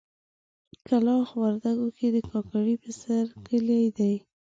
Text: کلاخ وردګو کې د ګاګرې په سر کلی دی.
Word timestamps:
کلاخ 0.87 1.27
وردګو 1.41 1.87
کې 1.97 2.07
د 2.15 2.17
ګاګرې 2.27 2.75
په 2.83 2.91
سر 3.01 3.25
کلی 3.47 3.81
دی. 3.97 4.13